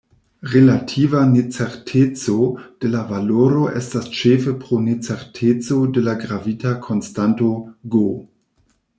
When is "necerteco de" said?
1.31-2.89, 4.85-6.03